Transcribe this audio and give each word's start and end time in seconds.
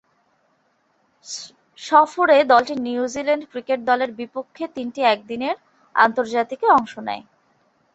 সফরে 1.79 2.37
দলটি 2.51 2.73
New Zealand 2.87 3.43
cricket 3.51 3.79
দলের 3.89 4.11
বিপক্ষে 4.19 4.63
তিনটি 4.75 5.01
একদিনের 5.13 5.55
আন্তর্জাতিকে 5.95 6.65
অংশ 6.77 6.93
নেয়। 7.07 7.23